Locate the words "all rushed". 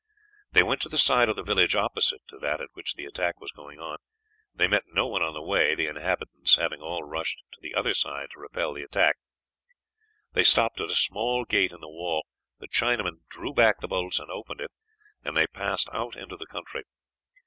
6.81-7.43